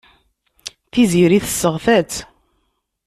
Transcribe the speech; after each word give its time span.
Tiziri 0.91 1.39
tesseɣta-tt. 1.43 2.13